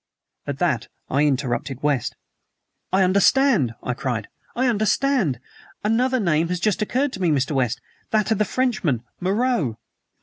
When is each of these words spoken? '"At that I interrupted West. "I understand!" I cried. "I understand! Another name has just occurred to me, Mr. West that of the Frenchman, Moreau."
'"At 0.47 0.57
that 0.57 0.87
I 1.11 1.25
interrupted 1.27 1.83
West. 1.83 2.15
"I 2.91 3.03
understand!" 3.03 3.75
I 3.83 3.93
cried. 3.93 4.29
"I 4.55 4.65
understand! 4.65 5.39
Another 5.83 6.19
name 6.19 6.47
has 6.47 6.59
just 6.59 6.81
occurred 6.81 7.13
to 7.13 7.21
me, 7.21 7.29
Mr. 7.29 7.51
West 7.51 7.79
that 8.09 8.31
of 8.31 8.39
the 8.39 8.45
Frenchman, 8.45 9.03
Moreau." 9.19 9.77